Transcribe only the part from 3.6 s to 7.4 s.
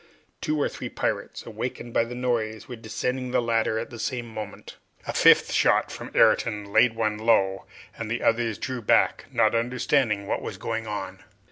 at the same moment. A fifth shot from Ayrton laid one